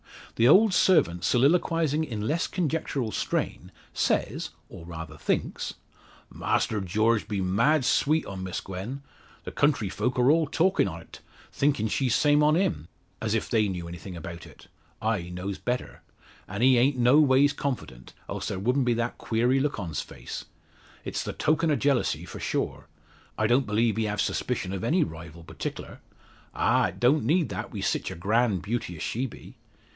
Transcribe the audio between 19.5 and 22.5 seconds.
look on's face. It's the token o' jealousy for